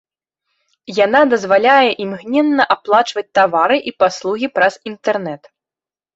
Яна 1.05 1.19
дазваляе 1.33 1.89
імгненна 2.05 2.63
аплачваць 2.77 3.25
тавары 3.41 3.77
і 3.93 3.95
паслугі 4.01 4.47
праз 4.59 4.73
інтэрнэт. 4.95 5.43